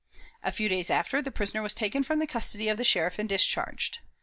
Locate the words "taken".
1.75-2.01